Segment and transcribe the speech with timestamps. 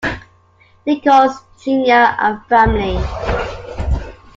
[0.83, 2.97] Nichols, Junior and family.